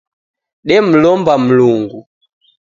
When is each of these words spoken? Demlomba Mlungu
Demlomba 0.69 1.33
Mlungu 1.43 1.99